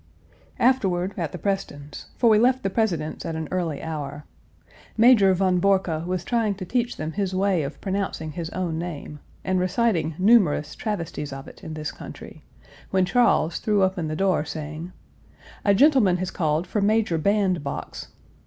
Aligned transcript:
Afterward 0.57 1.13
at 1.15 1.31
the 1.31 1.37
Prestons', 1.37 2.07
for 2.17 2.27
we 2.27 2.39
left 2.39 2.63
the 2.63 2.71
President's 2.71 3.23
Page 3.23 3.33
285 3.33 3.35
at 3.35 3.39
an 3.39 3.55
early 3.55 3.83
hour. 3.83 4.25
Major 4.97 5.31
von 5.35 5.59
Borcke 5.61 6.07
was 6.07 6.23
trying 6.23 6.55
to 6.55 6.65
teach 6.65 6.97
them 6.97 7.11
his 7.11 7.35
way 7.35 7.61
of 7.61 7.79
pronouncing 7.81 8.31
his 8.31 8.49
own 8.49 8.79
name, 8.79 9.19
and 9.43 9.59
reciting 9.59 10.15
numerous 10.17 10.73
travesties 10.73 11.31
of 11.31 11.47
it 11.47 11.63
in 11.63 11.75
this 11.75 11.91
country, 11.91 12.43
when 12.89 13.05
Charles 13.05 13.59
threw 13.59 13.83
open 13.83 14.07
the 14.07 14.15
door, 14.15 14.43
saying, 14.43 14.91
"A 15.63 15.75
gentleman 15.75 16.17
has 16.17 16.31
called 16.31 16.65
for 16.65 16.81
Major 16.81 17.19
Bandbox." 17.19 18.07